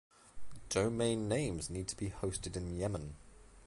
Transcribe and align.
Domain 0.69 1.29
names 1.29 1.69
need 1.69 1.87
to 1.89 1.95
be 1.95 2.09
hosted 2.09 2.57
in 2.57 2.75
Yemen. 2.75 3.17